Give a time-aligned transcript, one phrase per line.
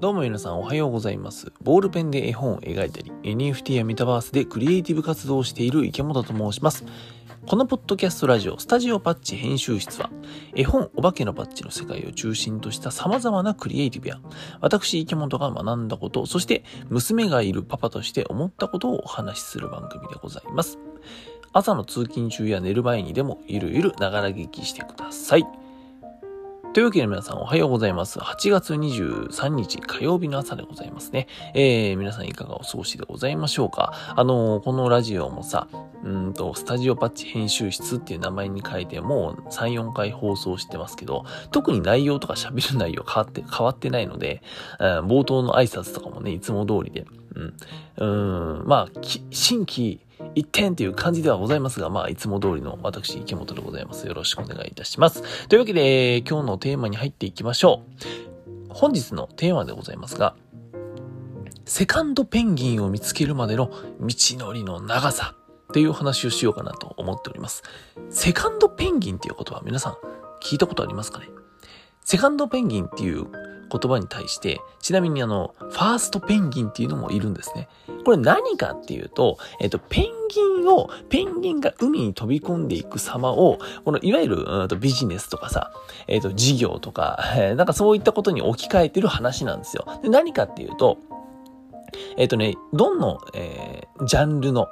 [0.00, 1.52] どうも皆さんおはようございます。
[1.60, 6.86] ボールペンで絵本を描いたり、NFT やメタバースでクリエイティブ活動をしている池本と申します。
[7.46, 10.08] このポッドキャストラジオ、スタジオパッチ編集室は、
[10.56, 14.20] 絵本お化けのパッチの世界を中心とした様々なクリエイティブや、
[14.62, 20.78] 私池本が学んだこと、そして娘がいるパパとして思ったことをお話しする番組でございます。
[21.52, 25.69] 朝の通勤中や寝る前にでもゆるゆるながら聞きしてください。
[26.72, 28.20] というわけで皆さんおはようございます。
[28.20, 31.26] 8月23日火曜日の朝でございますね。
[31.52, 33.92] えー、皆さんいかがお過ごしでございましょうか？
[34.14, 35.66] あのー、このラジオもさ、
[36.04, 44.40] うんと、スタジオパッチ編集室っていう名前に書いてもう3、4回放送してますけど、特に内容とか喋る内容変わって、変わってないので、
[44.78, 47.04] うん、冒頭の挨拶とかもね、いつも通りで、
[47.98, 49.00] うん、うん、まあ、
[49.32, 49.98] 新規、
[50.34, 54.06] 一点という感じではございますが、まあ、いつも通りの私、池本でございます。
[54.06, 55.48] よろしくお願いいたします。
[55.48, 57.82] というわけで、今日のテーマに入っていきましょ
[58.68, 58.72] う。
[58.72, 60.34] 本日のテーマでございますが、
[61.64, 65.34] セカンドペンギンを見つけるまでの道のりの長さ
[65.70, 67.62] っていう話をしようかなと思っております。
[68.10, 69.96] セカンドペンギンっていう言葉皆さん
[70.42, 71.28] 聞いたことありますかね？
[72.04, 73.26] セカンドペンギンっていう
[73.70, 77.68] 言葉に対して、ちなみにあの、ファーストペンギンっていうのもいるんですね。
[78.04, 85.72] これ何かっていうと、えっと、ペンギンを、ペンギンが海に飛び込んでいく様を、このいわゆる、うんビジネスとかさ、
[86.06, 87.18] えっと、事業とか、
[87.56, 89.84] なんかそういったことに置き換えてる話なんですよ。
[90.02, 90.98] で何かっていうと、
[92.16, 94.68] えっとね、どの、えー、ジャンルの、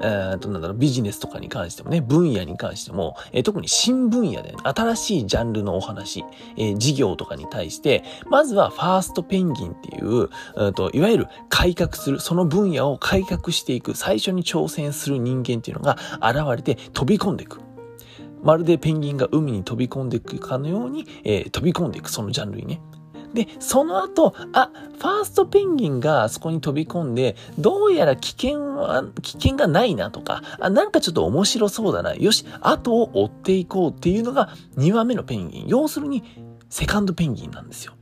[0.00, 6.24] えー、と、なんだろう、ビジネスとかに関してもね、分野に関しても、えー、特に新分野で、ね、新しいジャンルのお話、
[6.56, 17.60] えー、事業とかに対して、まずはファーストペンギンっていう、うんと、いわゆる改革する、その分野を改革していく、最初に挑戦する人間っていうのが現れて飛び込んでいく。
[18.42, 22.80] まるでペンギンが海に飛び込んでいくかのように、えー、飛び込んでいく、そのジャンルにね。
[23.36, 32.14] で、その後、あ、ファーストペンギンがあそこに飛び込んで、どうやら危険は、危険がないなとか、あ、なんかちょっと面白そうだな。
[32.14, 35.66] よし、後を追っていこうっていうのが2話目のペンギン。
[35.66, 36.24] 要するに、
[36.70, 37.92] セカンドペンギンなんですよ。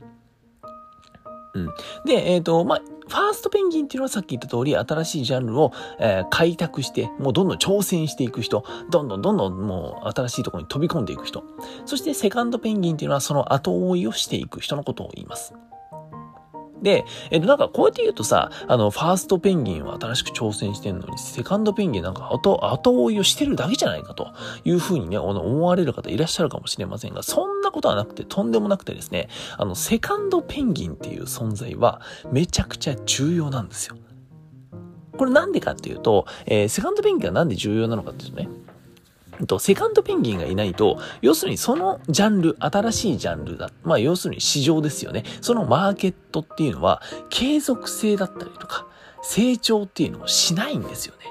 [1.53, 1.65] うん。
[2.05, 11.43] で、えっ、ー、と、まあ、ファーストペンギンっていうのはさっき言った通り新しいジャンルを、えー、開拓して、もうどんどん挑戦していく人、どんどんどんどんもう新しいところに飛び込んでいく人。
[11.85, 15.53] そしてセカンドペンギンっていうのはその後追いをしていく人のことを言います。
[16.85, 24.27] で、えっと、なんかこうやって言うとさ、あの、ファーストペンギンは新しく挑戦してんのに、セカンドペンギンなんか後、後追いをしてるだけじゃないかと
[24.63, 32.01] いうふうにね、思われる方いらっしゃるかもしれませんが、そんなことはなくて、とんでもなくてですね、あの、セカンドペンギンっていう存在は
[32.31, 33.95] めちゃくちゃ重要なんですよ。
[35.17, 38.47] これなんでかっていうと、えー、セカンドペンギンがなんで重要なのかっていうとね、
[39.47, 43.69] と、セカンドペンギンがいないと、要するにそのジャンル、新しいジャンルだ。
[43.83, 45.23] まあ、要するに市場ですよね。
[45.41, 48.87] そのマーケットっていうのは、継続性だったりとか、
[49.21, 51.25] 成長っていうのをしないんですよね。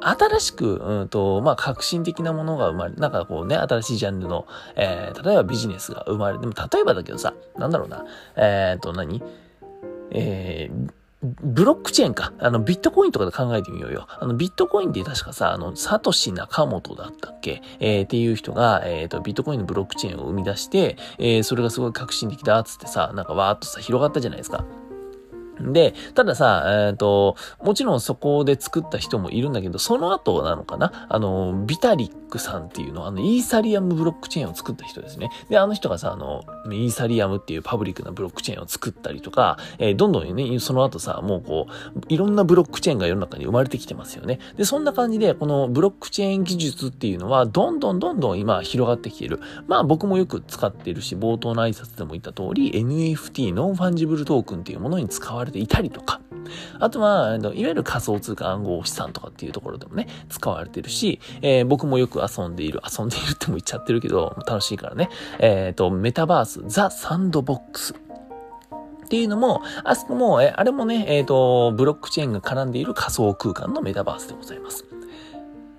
[0.00, 4.46] 新しく、うんと、まあ、革新的なものが生まれ、なんかこうね、新しいジャンルの、
[4.76, 8.04] えー、例えばビジネスが生まれ、でも例えばだけどさ、なんだろうな、
[8.36, 9.22] えっ、ー、と何、
[10.10, 10.92] えー、
[11.22, 12.32] ブロックチェーンか。
[12.38, 14.06] あの、ビットコインとかで考えてみようよ。
[14.08, 17.62] あの、ビットコインで確かさ、あの、サトシナモトだったっけ？
[17.80, 24.64] えー、っていう人が、えっ、ー、と、ビットコインのブロックチェーンを生み出して、えー、それがすごい革新的だっつってさ、なんかわーっとさ、広がったじゃないですか。
[25.60, 31.06] で、たださ、えっ、ー、と、もちろんそこで作った人もいるんだけど、その後なのかな？
[31.08, 35.30] あの、ビタリックさんっていうの、あの、イーサリアムブロックチェーンを作った人ですね。
[35.48, 44.40] で、あの人がさ、あの、イーサリアムっていうパブリックなブロックチェーンを作ったりとか、えー、どんどんね、その後さ、もうこう、いろんなブロックチェーンが世の中に生まれてきてますよね。
[44.56, 49.40] で、そんな感じで、このブロックチェーン技術っていうのは、どんどんどんどん今広がってきている。
[49.66, 56.20] まあ僕もよく使ってるし、冒頭の挨拶でも言った通り、NFT、 Non-Fungible Token っていうものに使われていたりとか、
[56.78, 67.94] あとは、いわゆる仮想通貨暗号資産とかっていうところでもね、使われてるし、えー、僕もよく遊んでいる、遊んでいるっても言っちゃってるけど、楽しいからね、えっ、ー、と、メタバース、 The Sandbox。
[67.94, 74.84] っていうのも、あそこも、え、あれもね、えっ、ー、と、ブロックチェーンが絡んでいる仮想空間のメタバースでございます。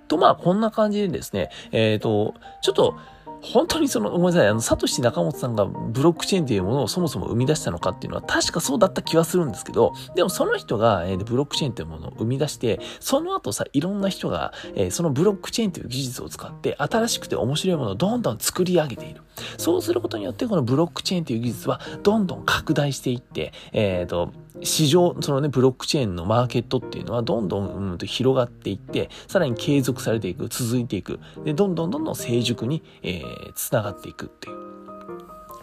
[0.08, 2.96] と、まあ、こんな感じでですね、えっ、ー、と、ちょっと、
[3.40, 19.22] 本当にその、ごめんなさい、あの、サトシ中本さんがブロックチェーンっていうものをそもそも生み出したのかっていうのは確かそうだった気はするんですけど、でもその人が、えー、ブロックチェーンっていうものを生み出して、その後さ、いろんな人が、えー、そのブロックチェーンという技術を使って、新しくて面白いものをどんどん作り上げている。
[19.56, 24.32] そうすることによって、このブロックチェーンという技術はどんどん拡大していって、えっ、ー、と、
[24.62, 31.20] 市場、そのね、ブロックチェーンのマーケットっていうのはどんどん、うんと広がっていって、さらに継続されていく、続いていく。
[31.44, 34.56] で、どんどんどんどん成熟に、えー、繋がっていくっていう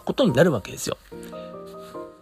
[0.04, 0.96] ことになるわけですよ。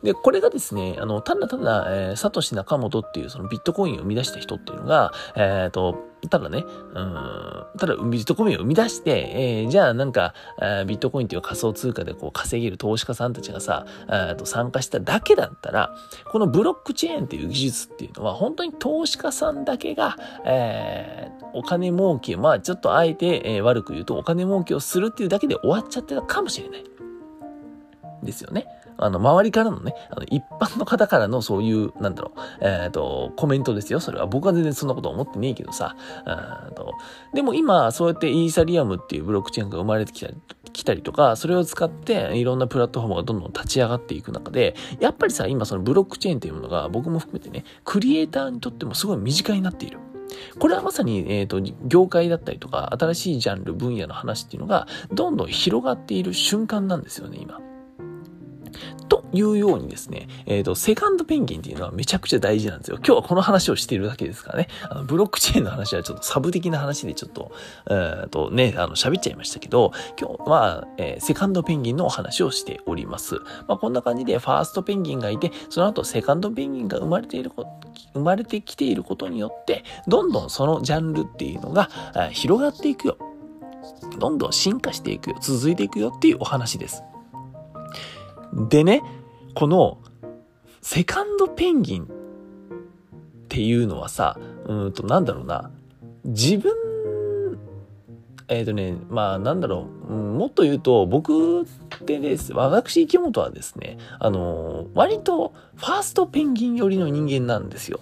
[0.05, 5.97] で、これがですね、あの、ただただ、えー、サトシ・ナカモトっていうそのビットコインを生み出した人っていうのが、えっ、ー、と、
[6.29, 6.65] ただね、
[6.95, 13.87] うん、ただビットコインを生み出して、えー、じゃあなんか、えビットコインっていう仮想通貨でこう稼げる投資家さんたちがさ、
[14.37, 15.95] と参加しただけだったら、
[16.31, 26.85] このブロックチェーンっていう技術っていうのは、本当に投資家さんだけが、えー、お金儲け、まあちょっとあえて、えー、悪く言うとお金儲けをするっていうだけで終わっちゃってたかもしれない。
[28.23, 28.67] ですよね。
[28.97, 34.01] あの、周りからのね、あの、一般の方からのそういう、なんだろう、えっ、ー、と、コメントですよ。
[34.01, 35.97] それは僕は全然そんなこと思ってねえけどさ。
[36.75, 36.93] と
[37.33, 40.37] でも今、そうやってイーサリアムっていうブロックチェーンが生まれてきたり、
[40.73, 49.99] 来たりとか、それを使っていろんなプラットフォームがどんどん立ち上がっていく中で、やっぱりさ、今そのブロックチェーンっていうものが僕も含めてね、クリエイターにとってもすごい身近になっている。
[50.59, 57.61] これはまさに、えっ、ー、と、業界だったりとか、新しいジャンル、分野の話っていうのが、どんどん広がっている瞬間なんですよね、今。
[59.09, 62.97] というようにですね、えっ、ー、と、セカンドペンギンっていうのはめちゃくちゃ大事なんですよ。
[62.99, 64.69] 今日はこの話をしているだけですからね。
[64.89, 67.53] あの、ブロックチェーンの話はちょっとサブ的な話でちょっと、
[67.91, 73.37] えっ、ー、とね、あの、喋っちゃいましたけど、今日は、えー、セカンドペンギンのお話をしております。
[73.69, 77.67] まあ、こんな感じでファーストペンギンがいて、その後セカンドペンギンが生まれているこ
[78.13, 81.89] 生まれてきていることによって、どんどんそのジャンルっていうのが、
[82.31, 83.19] 広がっていくよ。
[84.19, 85.37] どんどん進化していくよ。
[85.41, 87.03] 続いていくよっていうお話です。
[88.55, 89.03] でね、
[89.55, 89.99] この、
[90.81, 92.07] セカンドペンギンっ
[93.49, 95.71] ていうのはさ、うんと、なんだろうな、
[96.25, 96.73] 自分、
[98.49, 101.65] えっ、ー、とね、まあ、なんだろう、もっと言うと、僕っ
[102.05, 108.01] てです、私、池本はですね、あの、割と、ファーストペンギン寄りの人間なんですよ。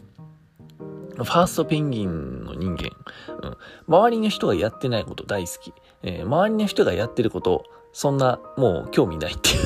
[1.15, 2.91] ファーストペンギンの人間。
[3.43, 3.57] うん。
[3.87, 5.73] 周りの人がやってないこと大好き。
[6.03, 9.57] えー、周りの人がやってること、そんな、もう興味ないっていう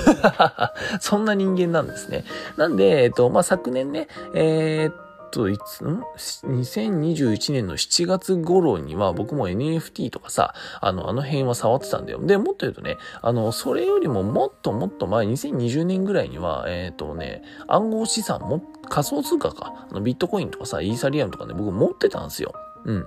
[1.00, 2.24] そんな人間なんですね。
[2.56, 6.02] なんで、えっと、まあ、昨年ね、えー、っと、いつ、ん
[6.44, 12.20] ?2021 年の7月頃には僕も NFT とかさ、あの、あの辺は触ってたんだよ。
[12.20, 22.54] で、もっと言うとね、あの、それよりももっともっと前、2020年ぐらいには、えっ、とね、暗号資産も、仮想通貨か、あのビットコインとかさ、イーサリアムとかね、僕持ってたんですよ。
[22.84, 23.06] うん。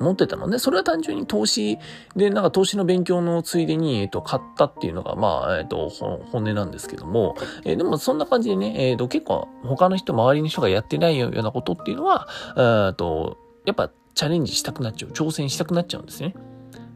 [0.00, 0.58] 持ってたのね。
[0.58, 1.78] それは単純に投資
[2.16, 16.34] で、なんか投資の勉強のついでに、えっと、買ったっていうのが、まあ、えっと、本音なんですけども、えー、でもそんな感じでね、えっと、結構他の人、周りの人がやってないようなことっていうのは、えっと、やっぱチャレンジしたくなっちゃう、挑戦したくなっちゃうんですね。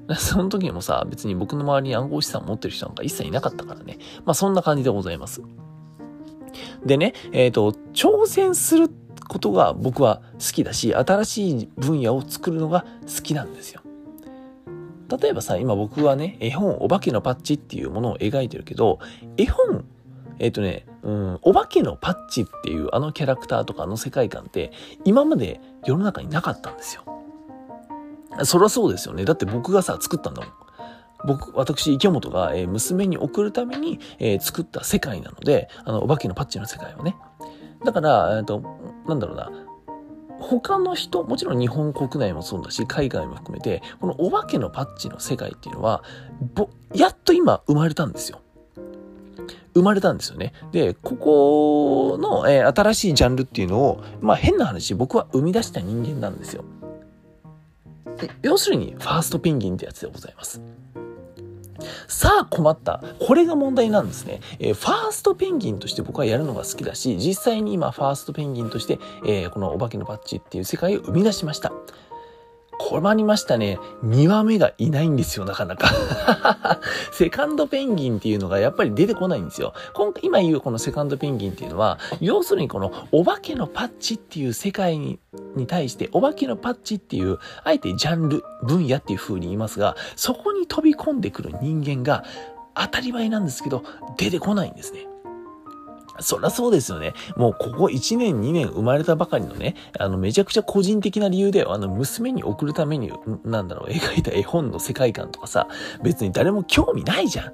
[0.19, 3.99] その時もさ、別に僕の周りに暗号資産持ってる人なんか一切いなかったからね。
[4.25, 5.43] まあそんな感じでございます。
[6.85, 8.89] でね、えっ、ー、と、挑戦するっ
[9.33, 13.81] ことが僕は好きだし、新しい分野を作るのが好きなんですよ。
[15.09, 18.99] 例えばさ、今僕はね、絵本、お化けのパッチっていうものを描いてるけど、
[19.39, 19.87] 絵本、
[20.39, 24.71] えっ、ー、とね、うん、お化けのパッチっていうあのキャラクターとかあの世界観って
[25.05, 27.05] 今まで世の中になかったんですよ。
[28.45, 29.25] そりゃそうですよね。
[29.25, 30.53] だって僕がさ、作ったんだもん。
[31.25, 37.17] 僕、私、池本が、えー、娘に送るために、えー、作った世界なので、あの、お化けのパッチの世界はね。
[37.85, 38.63] だから、えっと、
[39.07, 39.51] なんだろうな。
[40.41, 46.03] 他の人、もちろん日本国内もそうだし、海外も含めて、このお化けのパッチの世界っていうのは、
[46.55, 48.41] ぼ、やっと今生まれたんですよ。
[49.75, 50.53] 生まれたんですよね。
[50.73, 56.65] で、ここの、えー、新しいジャンルっていうのを、まあ変な話、僕は生み出した人間なんですよ。
[58.43, 60.61] 要するに、ファーストペンギンってやつでございます。
[62.09, 63.03] さあ困った。
[63.21, 64.41] これが問題なんですね。
[64.59, 71.73] えー、ファーストペンギンとして僕はやるのが好きだし、実際に今ファーストペンギンとして、えー、このお化けのバッチっていう世界を生み出しました。
[72.79, 73.79] 困りましたね。
[74.05, 75.89] 2話目がいないんですよ、なかなか。
[77.13, 79.75] セカンドペンギンっていうのがやっぱり出てこないんですよ。
[79.95, 85.19] 今回、今言うこのセカンドペンギンっていうのは、要するにこのお化けのパッチっていう世界に
[85.55, 92.25] に対して、お化けのパッチっていう、あえてジャンル、分野っていう風に言いますが、そこに飛び込んでくる人間が
[92.75, 93.85] 当たり前なんですけど、
[94.17, 95.07] 出てこないんですね。
[96.21, 97.15] そりゃそうですよね。
[97.37, 103.13] もうここ1年2年生まれたばかりのね、あのめちゃくちゃ個人的な理由で、あの娘に送るために、
[103.45, 105.69] なんだろう、描いた絵本の世界観とかさ、
[106.03, 107.53] 別に誰も興味ないじゃん。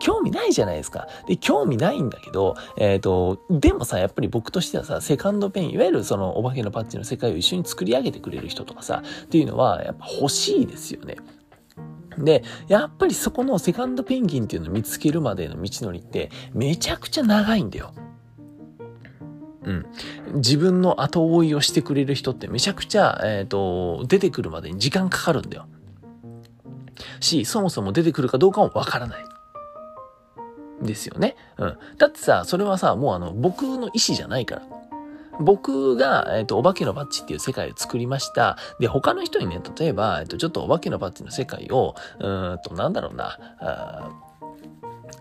[0.00, 1.08] 興味ないじゃないですか。
[1.26, 11.16] で、興味ないんだけど、えっ、ー、と、でもさ、やっぱり僕としてはさ、セカンドペン、いわゆるそのお化けのパッチの世界を一緒に作り上げてくれる人とかさ、っていうのは、やっぱ欲しいですよね。
[12.18, 17.92] で、やっぱりそこのセカンドペンギンっていうのを見つけるまでの道のりってめちゃくちゃ長いんだよ。
[19.64, 19.86] うん。
[20.34, 25.66] 自分の後追いをしてくれる人ってめちゃくちゃ、えっ、ー、と、出てくるまでに時間かかるんだよ。
[27.20, 29.24] し、そもそも出てくるかどうかもわからない。
[30.82, 31.36] ですよね。
[31.56, 31.78] うん。
[31.98, 34.62] だってさ、それはさ、もうあの、僕の意思じゃないから。
[35.40, 38.56] 僕が、えっ、ー、と、お化けのバッジっていう世界を作りました。
[38.78, 43.38] で、他の人にね、例えば、えっ、ー、と、ちょっとお化けのバッジの世界を、うんと、なんだろうな、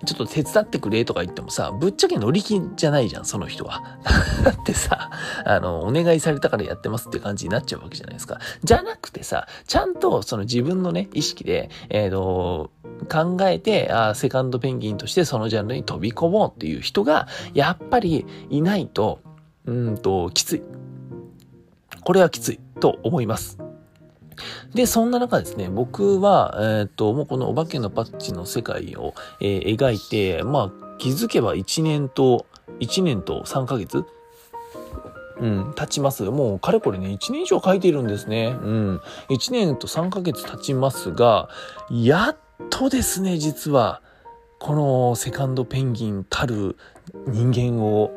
[0.05, 3.81] ちょっと手伝ってくれとか言ってもさ、ぶっちゃけ乗り気じゃないじゃん、その人は。
[4.43, 5.09] だってさ、
[5.45, 8.39] あの、お願いされたからやってますって感じになっちゃうわけじゃないですか。
[8.63, 12.71] じゃなくてさ、ちゃんとその自分のね、意識で、えっ、ー、と、
[13.11, 19.19] 考えて、あセカンドペンギンとしてそのジャンルに飛び込もうっていう人が、やっぱりいないと、
[19.65, 20.63] うんと、きつい。
[22.03, 23.57] これはきついと思います。
[24.73, 32.45] で、そんな中ですね、僕は、えー、っと、もうこのお化けのパッチの世界を、えー、描いて、まあ、気づけば1年と、
[32.79, 34.05] 1年と3ヶ月
[35.39, 36.23] うん、経ちます。
[36.23, 38.55] もう、かれこれね、1年以上書いているんですね。
[38.61, 39.01] うん。
[39.29, 41.49] 1年と3ヶ月経ちますが、
[41.89, 42.37] やっ
[42.69, 44.01] とですね、実は、
[44.59, 46.77] このセカンドペンギンたる
[47.27, 48.11] 人間を、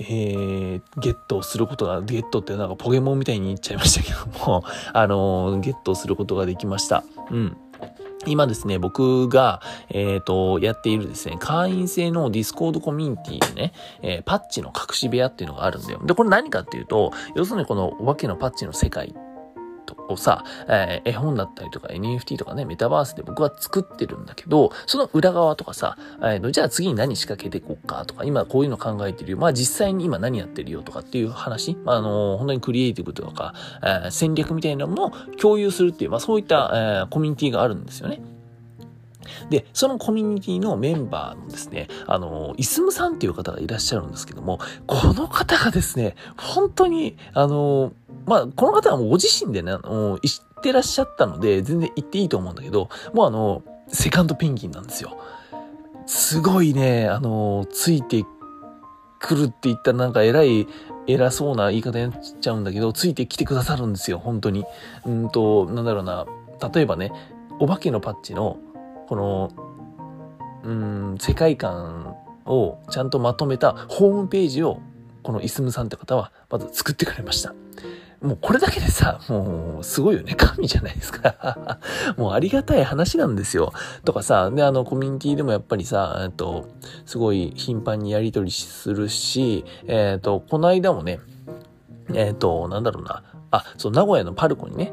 [0.00, 7.04] えー、ゲットすることが、ゲットってなんかポケモンみたいに言っちゃいましたけども、あのー、ゲットすることができました。
[7.30, 7.56] うん。
[8.26, 16.00] 今ですね、僕が、えっ、ー、と、やっているですね、会員制の Discord コミュニティでね、えー、パッチの隠し部屋っていうのがあるんだよ。
[16.04, 19.14] で、これ何かっていうと、要するにこのお化けのパッチの世界
[20.08, 29.38] をさ、えー、絵本だったりとか NFT とかね、メタバースで僕は作ってるんだけど、その裏側とかさ、えー、じゃあ次に何仕掛けていこうかとか、今こういうの考えてるよ。
[29.38, 38.20] まあ実際に今何やってるよとかっていう話、まあ、あのー、本当にクリエイティブとか、えー、戦略みたいなものを共有するっていう、まあそういった、えー、コミュニティがあるんですよね。
[39.50, 47.92] で、そのコミュニティのメンバーのですね、あの、イスムさんっていう方がいらっしゃるんですけども、この方がですね、本当に、あの、
[48.28, 55.18] まあ、この方はもうご自身でね、あの、知ってらっしゃったので、全然言っていいと思うんだけど、もうあの、セカンドペンギンなんですよ。
[56.06, 58.24] すごいね、あの、ついて
[59.18, 60.66] くるって言ったらなんか偉い、
[61.06, 64.64] 偉そうな言い方になっちゃうんだけど、ついてきてくださるんですよ、本当に。
[65.06, 66.26] うんと、なんだろうな、
[66.72, 67.12] 例えばね、
[67.60, 68.58] お化けのパッチの
[69.08, 69.50] この、
[70.64, 74.80] うん、世界観をちゃんとまとめたホームページを、
[75.22, 77.54] このイスムさんって方は、まず作ってくれました。
[78.20, 80.34] もうこれだけでさ、もうすごいよね。
[80.34, 81.78] 神じゃないですか。
[82.18, 83.72] もうありがたい話なんですよ。
[84.04, 86.66] とかさ、で、あの、コミュニティでもやっぱりさ、えっと、
[87.06, 91.20] すごい頻繁にやりとりするし、えっと、この間もね、
[92.12, 93.22] えっと、なんだろうな。
[93.52, 94.92] あ、そう、名古屋のパルコにね、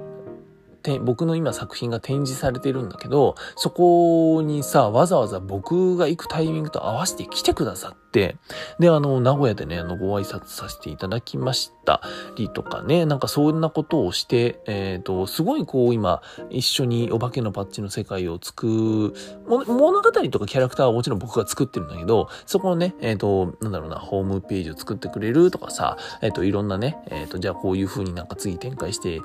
[1.00, 8.38] 僕の今作品が展示されてるんだけど、そこにさ、わざわざ僕が行くタイミングと合わせて来てくださって、
[8.80, 12.02] で、あの、名古屋でね、あの、ご挨拶させていただきました
[12.36, 19.14] りとかね、なんかそんなことをして、えっ、ー、と、すごいこう今、一緒にお化けのパッチの世界を作る、
[19.48, 29.22] 物語とかキャラクターはもちろん僕が作ってるんだけど、そこのね、えっ、ー、と、なんだろうな、ホームページを作ってくれるとかさ、えっ、ー、と、いろんなね、えっ、と、じゃあこういう風になんか次展開して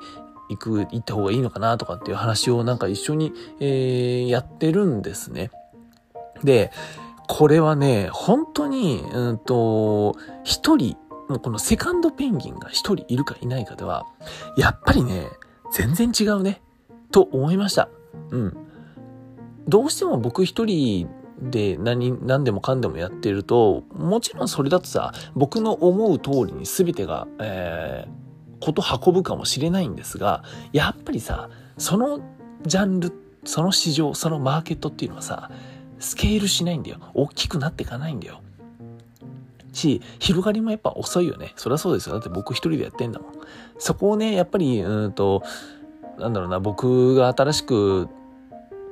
[0.51, 5.49] 行く、行った方がいいのかなとかっていう話をなんか一緒に、えー、やってるんですね。
[6.43, 6.71] で、
[7.27, 10.97] これはね、本当に、うんと、一人、
[11.29, 14.05] もうこのセカンドペンギンが一人いるかいないかでは、
[14.57, 15.27] やっぱりね、
[15.71, 16.61] 全然違うね、
[17.11, 17.89] と思いました。
[18.31, 18.57] うん。
[19.67, 21.07] どうしても僕一人
[21.41, 28.20] で何、何でもかんでもやってると、もちろんそれだとさ、僕の思う通りに全てが、えー、
[28.61, 32.19] こと運ぶかもしれないんですが、やっぱりさ、その
[32.65, 33.11] ジャンル、
[33.43, 35.51] その市場、そのマーケットっていうのはさ、
[35.99, 36.99] スケールしないんだよ。
[37.13, 38.41] 大きくなっていかないんだよ。
[39.73, 41.53] し、広がりもやっぱ遅いよね。
[41.55, 42.13] そりゃそうですよ。
[42.13, 43.31] だって僕一人でやってんだもん。
[43.79, 45.43] そこをね、やっぱり、うんと、
[46.19, 48.09] なんだろうな、僕が新しく、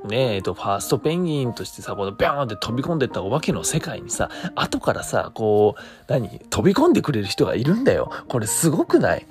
[0.06, 8.10] ねえ、えっと、ファーストペンギンとしてさ、このビャーンって飛び込んでったお化けの世界にさ、後からさ、こう、何飛び込んでくれる人がいるんだよ。
[8.30, 9.28] これすごくない？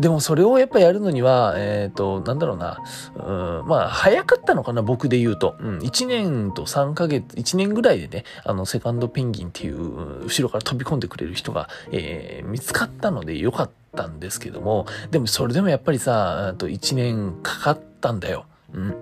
[0.00, 2.82] でもそれをやっぱやるのには、えっ、ー、と、なんだろうな、
[3.14, 5.56] うん、まあ、早かったのかな、僕で言うと。
[5.58, 18.44] うん、1年と3ヶ月、1年ぐらいでね、あの、セカンドペンギンっていう、後ろから飛び込んでくれる人が、えー、見つかったのでよかったんですけども、でもそれでもやっぱりさ、あと1年かかったんだよ。
[18.74, 18.94] うん。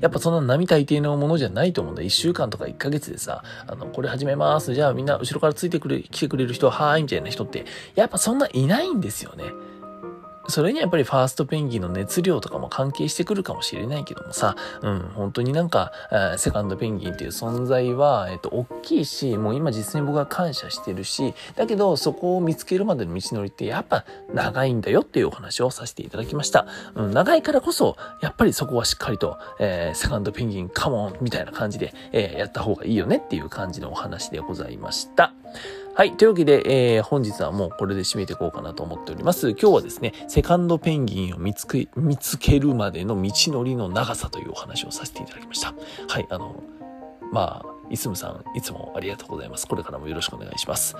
[0.00, 2.02] やっぱそんな並大抵のものじゃないと思うんだ。
[2.02, 4.74] 1週間とか1ヶ月でさ、あの、これ始めます。
[4.74, 9.44] じゃあみんな後ろからついてくれ、来てくれる人は、はーい、みたいな人って、やっぱそんないないんですよね。
[10.48, 26.66] それにはやっぱりファーストペンギンの熱量とかも関係してくるかもしれないけどもさ、うん、本当になんか、えセカンドペンギンっていう存在は、えっと、大きいし、もう今実際に僕は感謝してるし、だけどそこを見つけるまでの道のりってやっぱ長いんだよっていうお話をさせていただきました。
[26.94, 35.32] うん、長いからこそ、やっぱりそこはしっかりと、えー、セカンドペンギンカモンみたいな感じで、えー、やった方がいいよねっていう感じのお話でございました。
[35.96, 36.16] はい。
[36.16, 39.50] というわけで、えー、本日はもうこれで締めていこうかなと思っております。
[39.50, 45.72] 今日はですね、セカンドペンギンを見つけ、見つけるまでの道のりの長さというお話をさせていただきました。
[46.08, 46.26] はい。
[46.30, 46.64] あの、
[47.32, 49.68] まあ、いすむさん、いつもありがとうございます。
[49.68, 50.96] これからもよろしくお願いします。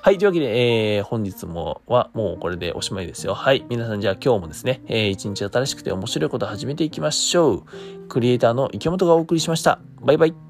[0.00, 0.18] はい。
[0.18, 3.34] というわけで、えー、本日もはもうこれでおしまいですよ。
[3.34, 3.66] はい。
[3.68, 7.62] 皆さんじゃあ今日もですね、えー、一日新しくて面白いことを始めていきましょう。
[8.08, 9.80] クリエイターの池本がお送りしました。
[10.02, 10.45] バイバイ。